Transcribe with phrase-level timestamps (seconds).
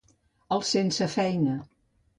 [0.57, 1.57] Els sense feina.